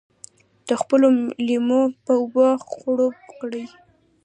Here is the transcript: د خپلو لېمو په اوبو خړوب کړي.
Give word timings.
د 0.67 0.69
خپلو 0.81 1.07
لېمو 1.47 1.81
په 2.05 2.11
اوبو 2.21 2.45
خړوب 2.73 3.15
کړي. 3.39 3.63